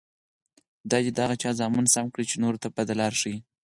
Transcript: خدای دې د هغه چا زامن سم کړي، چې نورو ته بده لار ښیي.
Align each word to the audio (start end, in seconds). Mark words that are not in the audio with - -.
خدای 0.81 1.01
دې 1.05 1.11
د 1.13 1.17
هغه 1.25 1.35
چا 1.41 1.49
زامن 1.59 1.85
سم 1.93 2.05
کړي، 2.13 2.25
چې 2.31 2.35
نورو 2.43 2.61
ته 2.63 2.67
بده 2.77 2.93
لار 3.01 3.13
ښیي. 3.21 3.37